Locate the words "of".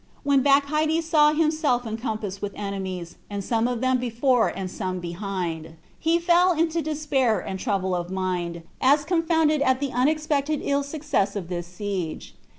3.67-3.81, 7.95-8.09, 11.35-11.49